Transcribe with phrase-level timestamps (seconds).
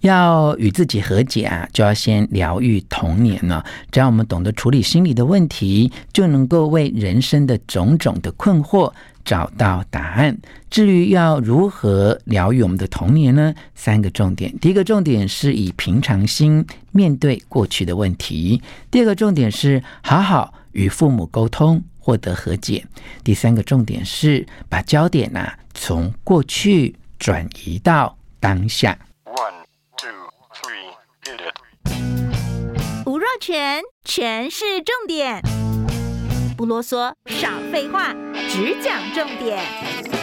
[0.00, 3.62] 要与自己和解啊，就要先疗愈童年呢。
[3.90, 8.92] 只要我们懂得处理心理的问题，就能够为人生的种种的困惑
[9.24, 10.36] 找到答案。
[10.70, 13.54] 至于要如何疗愈我们的童年呢？
[13.74, 22.82] 三个重点：第一个重点是以平常心面对过去的问题；第二个重点是好好与父母沟通，获得和解；
[23.22, 28.96] 第三个重点是把焦点呐、从过去转移到当下。
[33.06, 35.42] 吴若全，全是重点，
[36.56, 38.14] 不啰嗦，少废话，
[38.48, 40.19] 只讲重点。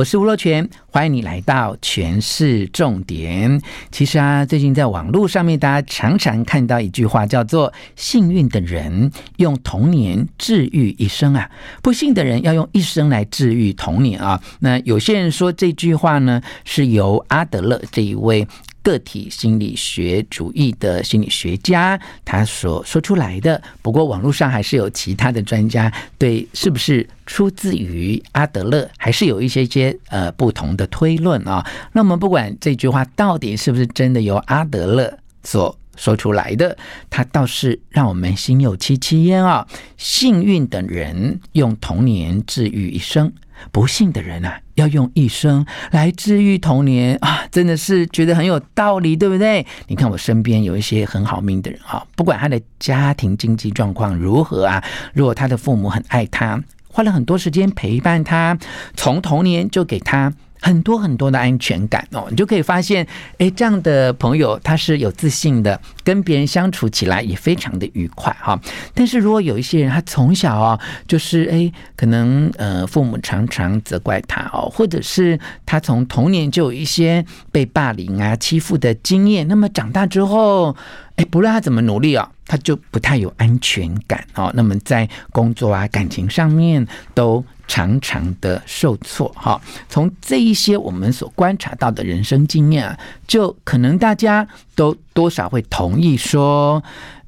[0.00, 3.60] 我是吴若全，欢迎你来到全市重点。
[3.90, 11.50] 其实啊，最近在网络上面，大家常常看到一句话，叫做“幸运的人用童年治愈一生啊，
[11.82, 14.40] 不幸的人要用一生来治愈童年啊”。
[14.60, 18.48] 那有些人说这句话呢，是由阿德勒这一位。
[18.82, 23.60] 个体心理学主义的心理学家，他所说出来的。
[23.82, 31.64] 不过，网络上还是有其他的专家对是不是出自于阿德勒，还是有一些些呃不同的推论啊。
[31.92, 36.76] 那我们不管这句话到底是不是真的由阿德勒所说出来的，
[37.10, 39.66] 他倒是让我们心有戚戚焉啊。
[39.98, 43.30] 幸运的人用童年治愈一生。
[43.70, 49.66] 不幸的人啊，要用一生来治愈童年啊，真的是觉得很有道理，对不对？
[49.88, 54.82] 你看我身边有一些很好命的人啊，不管他的家庭经济状况如何啊，
[55.12, 58.58] 如果他的父母很爱他，花了很多时间陪伴他，
[58.96, 60.32] 从童年就给他。
[60.60, 63.06] 很多很多的安全感哦，你就可以发现，
[63.38, 68.60] 哎，这样的朋友他是有自信的，跟别人相处起来也非常的愉快哈。
[68.94, 70.78] 但是如果有一些人，他从小啊，
[71.08, 80.76] 就是哎，可能呃父母常常责怪他哦，或者是他从童年就有一些被霸凌啊、欺负的经验，那么长大之后，
[81.16, 84.50] 哎，不论他怎么努力啊，他就不太有安全感哦。
[84.56, 86.84] 那么在工作啊、感情上面
[87.14, 87.44] 都。
[87.70, 94.44] 常常的受挫，哈，从这一些我们所观察到的人生经验啊，就可能大家
[94.74, 96.82] 都多少会同意说，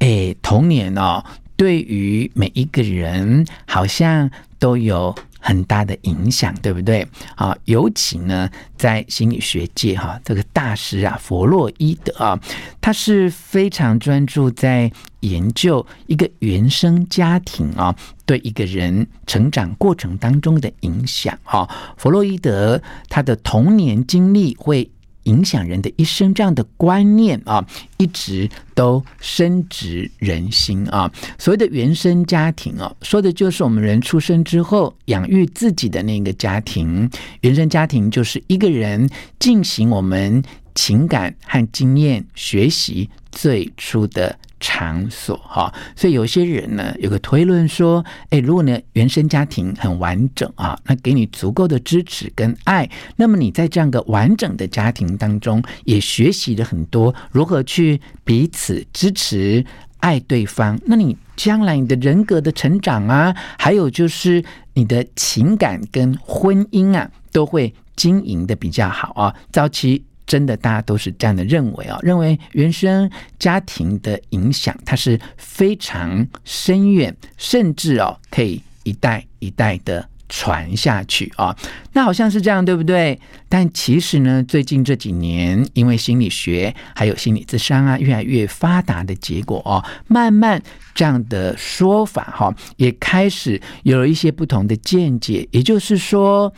[0.00, 1.24] 诶，童年哦，
[1.56, 5.14] 对于每一个人好像都有。
[5.46, 7.06] 很大的影响，对不对？
[7.36, 12.36] 啊，尤其呢，在心理学界哈，这个大师啊，弗洛伊德啊，
[12.80, 14.90] 他是非常专注在
[15.20, 21.68] 研究一个原生家庭啊，对一个人成长过程当中的影响啊。
[21.96, 24.90] 弗洛伊德他的童年经历会。
[25.26, 27.64] 影响人的一生，这样的观念啊，
[27.98, 31.08] 一直都深植人心啊。
[31.38, 37.08] 所谓的原生家庭啊，说的就是我们人出生之后养育自己的那个家庭。
[37.42, 40.42] 原生家庭就是一个人进行我们
[40.74, 44.38] 情感和经验学习最初的。
[44.58, 59.64] 场所哈，所以有些人呢，有个推论说，诶，如果呢原生家庭很完整啊，那给你足够的支持跟爱，那么你在这样个完整的家庭当中，也学习了很多如何去彼此支持、
[59.98, 60.80] 爱对方。
[60.86, 69.34] 那你将来你的人格的成长啊，还有就是你的情感跟婚姻啊，都会经营的比较好啊。
[69.52, 70.04] 早期。
[70.26, 81.56] 真的，大家都是这样的认为啊，认为原生家庭的影响它是非常深远，甚至哦可以一代一代的传下去啊。
[81.92, 83.16] 那好像是这样，对不对？
[83.48, 90.60] 但其实呢，最近这几年，因为心理学还有心理智商啊越来越发达的结果哦，慢慢
[90.92, 95.46] 这样的说法哈也开始有了一些不同的见解。
[95.52, 96.52] 也就是说，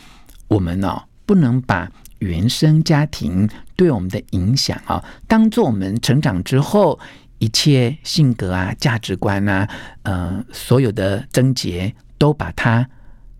[0.48, 1.86] 我们呢不能把。
[2.18, 6.98] 原生家庭对我们的影响啊，当做我们成长之后
[7.38, 9.68] 一切性格啊、价值观啊，
[10.02, 12.88] 呃，所有的症结都把它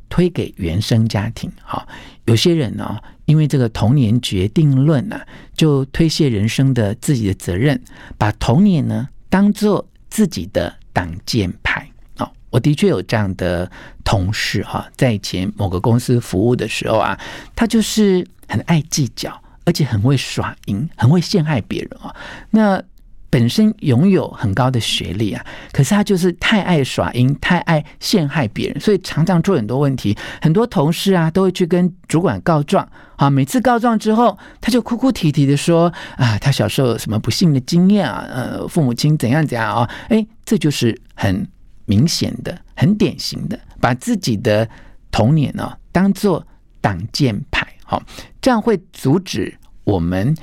[0.09, 1.51] 推给原生家庭。
[1.63, 1.87] 好，
[2.27, 5.21] 有些人呢，因为这个童年决定论呢，
[5.57, 7.81] 就推卸人生的自己的责任，
[8.17, 11.91] 把童年呢当做自己的挡箭牌。
[12.51, 13.71] 我的确有这样的
[14.03, 17.21] 同事哈，在以前某个公司服务的时候啊，
[17.55, 22.15] 他就是很爱计较，而且很会耍阴，很会陷害别人啊。
[22.50, 22.83] 那
[23.31, 30.17] 本身拥有很高的学历啊，可是他就是太爱耍阴，太爱陷害别人，所以常常出很多问题。
[30.41, 41.47] 很多同事啊都会去跟主管告状啊，每次告状之后，他就哭哭啼啼的说啊，他小时候有什么不幸的经验啊，呃，父母亲怎样怎样啊，哎，这就是很。
[41.91, 44.69] 明显的、很典型的，把自己的
[45.11, 46.47] 童年呢、当做
[46.83, 48.03] 挡箭牌，好，
[48.49, 49.55] 这样会阻止
[49.85, 50.35] 我们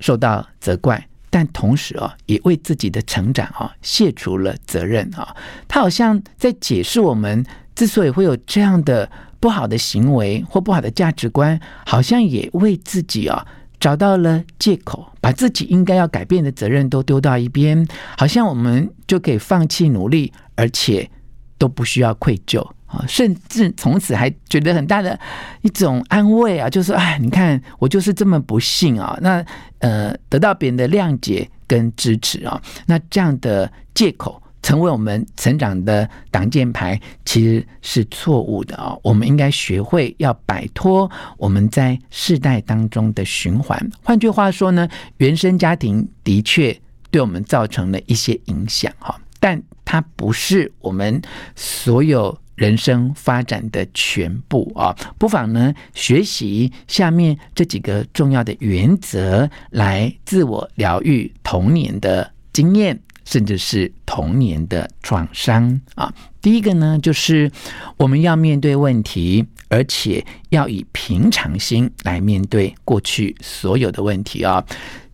[0.00, 5.36] 受到责怪，但同时哦，也为自己的成长啊卸除了责任啊。
[5.68, 7.44] 他好像在解释我们
[7.74, 9.06] 之所以会有这样的
[9.38, 13.46] 不好的行为或不好的价值观，好像也为自己啊。
[13.78, 17.86] 找到了借口，把自己应该要改变的责任都丢到一边，
[18.16, 21.10] 好像我们就可以放弃努力，而且
[21.58, 25.18] 都不需要愧疚啊，甚至从此还觉得很大的
[25.62, 29.44] 一种安慰啊，就是哎，你看我就是这么不幸啊，那
[29.78, 34.42] 呃得到别人的谅解跟支持啊，那这样的借口。
[34.62, 38.96] 成为我们成长的挡箭牌，其实是错误的啊！
[39.00, 43.78] 我们应该学会要摆脱我们在世代当中的循环。
[44.02, 44.88] 换句话说呢，
[45.18, 46.76] 原生家庭的确
[47.12, 51.22] 对我们造成了一些影响哈，但它不是我们
[51.54, 54.92] 所有人生发展的全部啊！
[55.18, 62.98] 不妨呢，学习下面这几个重要的原则，来自我疗愈童年的经验。
[63.26, 66.14] 甚至是童年的创伤啊！
[66.40, 67.50] 第一个呢，就是
[67.98, 74.64] 我们要面对问题，而且要以平常心来面对过去所有的问题啊！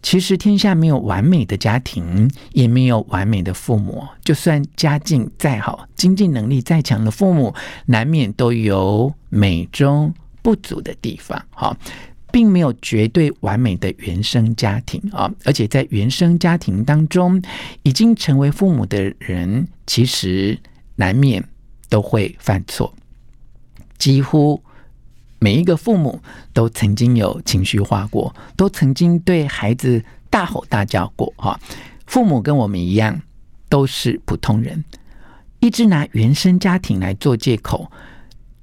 [0.02, 4.06] 其实天下没有完美的家庭，也没有完美的父母。
[4.22, 7.54] 就算家境再好，经济能力再强的父母，
[7.86, 10.12] 难免都有美中
[10.42, 11.42] 不足的地方。
[11.50, 11.76] 好。
[12.32, 17.40] 并没有绝对完美的原生家庭啊，而且在原生家庭当中，
[17.82, 20.58] 已经成为父母的人，其实
[20.96, 21.44] 难免
[21.90, 22.92] 都会犯错。
[23.98, 24.60] 几乎
[25.38, 26.20] 每一个父母
[26.54, 31.32] 都曾经有情绪化过，都曾经对孩子大吼大叫过。
[31.36, 31.60] 哈，
[32.06, 33.20] 父母跟我们一样，
[33.68, 34.82] 都是普通人，
[35.60, 37.92] 一直拿原生家庭来做借口，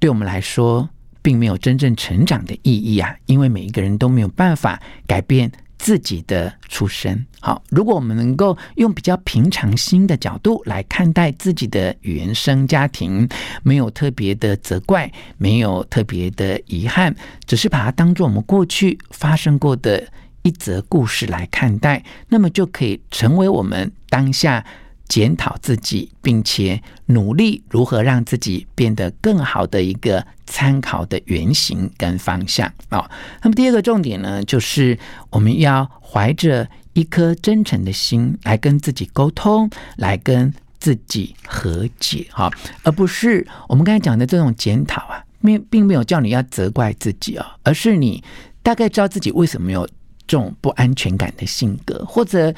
[0.00, 0.90] 对我们来说。
[1.22, 7.26] 并没有真正成长的意义啊，因为每一个人都没有办法改变自己的出身。
[7.40, 13.28] 好，如果我们能够用比较平常心的角度来看待自己的原生家庭，
[13.62, 17.14] 没有特别的责怪，没有特别的遗憾，
[17.46, 20.06] 只是把它当做我们过去发生过的
[20.42, 24.64] 一则故事来看待，那么就可以成为我们当下。
[25.10, 30.24] 检讨自己，并且努力如何让自己变得更好的一个
[30.60, 33.10] 参考的原型跟方向啊、哦。
[33.42, 34.98] 那么第二个重点呢，就是
[35.30, 42.52] 我们要怀着一颗真诚的心来跟自己沟通，来跟自己和解哈、
[42.82, 48.22] 而不是我们刚才讲的这种检讨啊，并并没有叫你要责怪自己啊、哦，而是你
[48.62, 49.86] 大概知道自己为什么有
[50.26, 52.54] 这种不安全感的性格，或者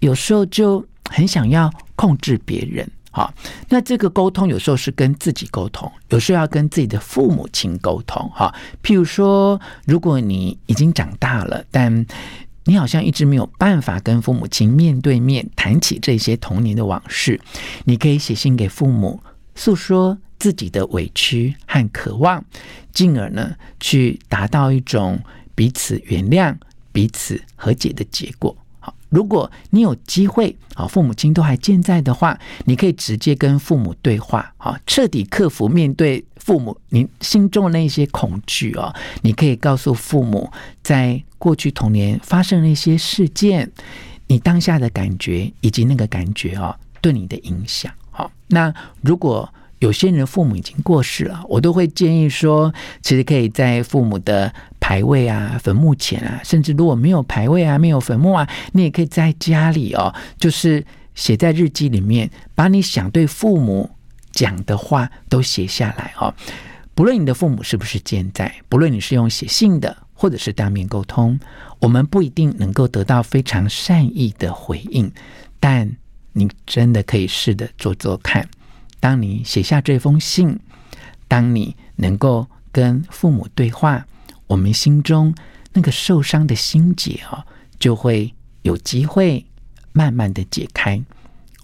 [0.00, 0.84] 有时候就。
[1.10, 2.86] 很想要控制别人，
[3.18, 3.34] 好，
[3.68, 8.54] 那这个沟通有时候是跟自己沟通，有时候要跟自己的父母亲沟通，哈。
[8.80, 12.06] 譬如说，如果你已经长大了，但
[12.66, 17.40] 你好像一直没有办法跟父母亲面对面谈起这些童年的往事，
[17.86, 19.20] 你可以写信给父母，
[19.56, 22.44] 诉说自己的委屈和渴望，
[22.92, 25.18] 进而呢，去达到一种
[25.56, 26.54] 彼此原谅、
[26.92, 28.56] 彼此和解的结果。
[29.08, 38.94] 如果你有机会啊，父母亲都还健在的话，你可以直接跟父母对话啊，彻底克服面对父母你心中的那些恐惧啊。
[39.22, 40.50] 你可以告诉父母，
[40.82, 43.70] 在过去童年发生的一些事件，
[44.26, 47.92] 你当下的感觉以及那个感觉啊，对你的影响。
[48.10, 54.52] 好，那如果有些人父母已经过世了，我都会建议说，其实可以在父母的
[54.88, 60.82] 牌位啊、坟墓前啊，甚至如果没有牌位啊、没有坟墓啊，你也可以在家里哦，就是
[61.14, 63.90] 写在日记里面，把你想对父母
[64.32, 66.32] 讲的话都写下来哦。
[66.94, 71.38] 不论你的父母是不是健在，不论你是用写信的，或者是当面沟通，
[71.80, 75.12] 我们不一定能够得到非常善意的回应，
[75.60, 75.94] 但
[76.32, 78.48] 你真的可以试着做做看。
[79.00, 80.58] 当你写下这封信，
[81.28, 84.06] 当你能够跟父母对话，
[84.48, 85.32] 我们心中
[85.72, 87.46] 那个受伤的心结啊，
[87.78, 89.46] 就会有机会
[89.92, 91.00] 慢慢的解开。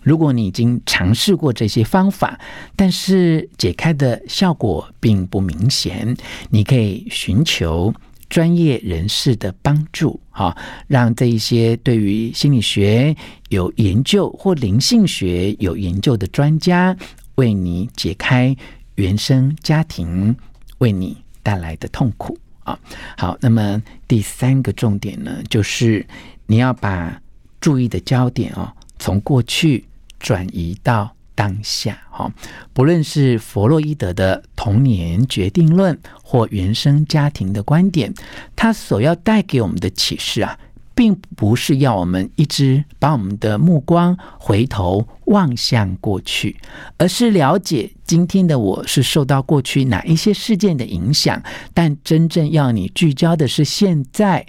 [0.03, 2.39] 如果你已经尝试过这些方法，
[2.77, 6.15] 但是解开的效果并不明显，
[6.51, 7.93] 你可以寻求
[8.29, 10.55] 专业人士的帮助，哈，
[10.87, 13.17] 让这一些对于心理学
[13.49, 16.95] 有研究或灵性学有研究的专家
[17.37, 18.55] 为你解开
[18.97, 20.37] 原生家庭
[20.79, 22.79] 为你带来的痛苦啊。
[23.17, 26.05] 好，那么第三个重点呢，就是
[26.47, 27.23] 你要把
[27.61, 29.85] 注意的焦点哦，从过去。
[30.21, 32.33] 转移到当下，哈，
[32.73, 38.11] 不论是弗洛伊德的童年决定论或原生家庭的观点，
[38.57, 40.59] 他所要带给我们的启示啊，
[40.95, 46.57] 并不是要我们一直把我们的目光回头望向过去，
[46.99, 54.47] 而是了解今天的我是受到过去哪一些事件的影响，但真正要你聚焦的是现在，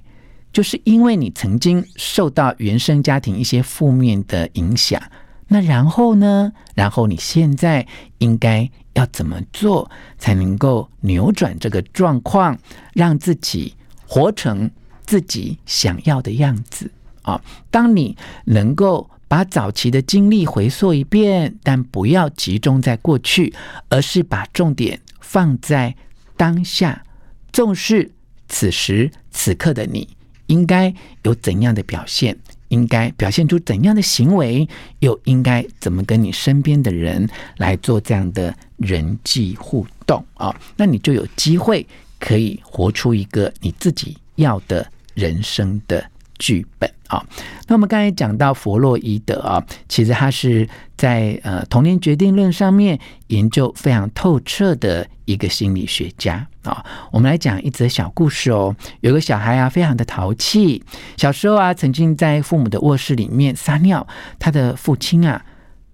[0.54, 5.02] 就是因为你曾经受到原生家庭一些负面的影响。
[5.48, 6.52] 那然后呢？
[6.74, 7.86] 然后你现在
[8.18, 12.58] 应该要怎么做才能够扭转这个状况，
[12.94, 13.76] 让自己
[14.08, 14.70] 活成
[15.06, 17.42] 自己想要的样子啊？
[17.72, 23.54] 当你能够把早期的经历回溯一遍，但不要集中在过去，
[23.90, 25.96] 而是把重点放在
[26.36, 27.04] 当下，
[27.52, 28.12] 重视
[28.48, 30.08] 此时此刻的你
[30.48, 30.94] 应该
[31.24, 32.38] 有怎样的表现。
[32.70, 34.68] 应该表现出怎样的行为，
[35.00, 40.54] 又应该怎么跟你身边的人来做这样的人际互动啊？
[40.76, 41.86] 那你就有机会
[42.20, 46.04] 可以活出一个你自己要的人生的
[46.40, 47.24] 剧本啊。
[47.68, 56.86] 那我们刚才讲到弗洛伊德啊，其实他是在呃童年决定论上面研究非常透彻的一个心理学家啊。
[57.12, 58.76] 我们来讲一则小故事哦。
[59.02, 60.84] 有个小孩啊，非常的淘气，
[61.18, 64.06] 小时候啊，曾经在父母的卧室里面撒尿，
[64.38, 65.44] 他的父亲啊，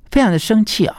[0.09, 0.95] 非常的生气啊，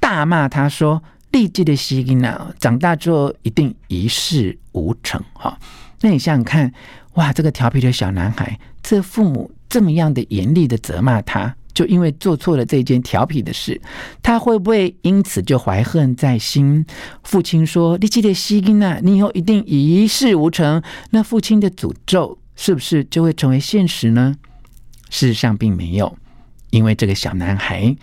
[0.00, 1.02] 大骂他说
[1.32, 5.58] ：“立即的吸音啊，长大之后一定一事无成。”哈，
[6.04, 6.70] 那你想想看，
[7.14, 9.50] 哇，这个调皮的小男孩，这父母。
[9.66, 13.80] 这么样的严厉的责骂他，就因为做错了这件调皮的事，
[14.22, 16.86] 他会不会因此就怀恨在心？
[17.24, 20.80] 父亲说：“你记得西音啊，你以后一定一事无成。”
[21.10, 24.36] 那父亲的诅咒是不是就会成为现实呢？
[25.10, 26.16] 事实上并没有，
[26.70, 27.96] 因为这个小男孩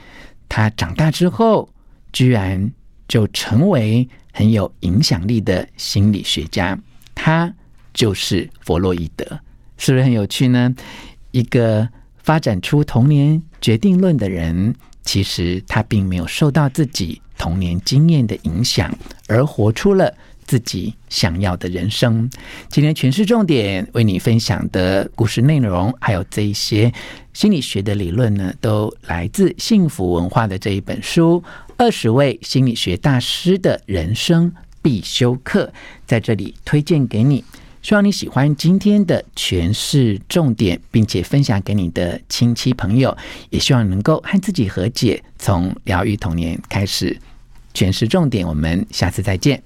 [0.50, 1.70] 他长大之后，
[2.12, 2.70] 居然
[3.08, 6.77] 就成为很有影响力的心理学家，
[7.15, 7.53] 他
[7.93, 9.25] 就是弗洛伊德，
[9.77, 10.74] 是不是很有趣呢？
[11.31, 18.93] 一个发展出童年决定论的人，其实他并没有受到自己童年经验的影响，
[19.27, 20.13] 而活出了
[20.45, 22.29] 自己想要的人生。
[22.69, 26.91] 今天全是重点为你分享的故事内容，还有这一些
[27.33, 31.41] 心理学的理论呢，都来自幸福文化的这一本书
[31.77, 35.65] 《二十位心理学大师的人生必修课》，
[36.05, 37.43] 在这里推荐给你。
[37.81, 43.15] 希望你喜欢今天的诠释重点，并且分享给你的亲戚朋友。
[43.50, 47.17] 也希望能够和自己和解，从疗愈童年开始。
[47.73, 49.61] 诠释重点，我们下次再见。